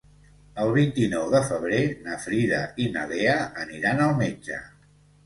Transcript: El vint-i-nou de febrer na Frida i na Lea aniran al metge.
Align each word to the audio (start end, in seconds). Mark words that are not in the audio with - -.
El 0.61 0.71
vint-i-nou 0.77 1.27
de 1.33 1.41
febrer 1.49 1.81
na 2.05 2.15
Frida 2.23 2.63
i 2.85 2.87
na 2.97 3.05
Lea 3.13 3.37
aniran 3.65 4.03
al 4.07 4.15
metge. 4.23 4.59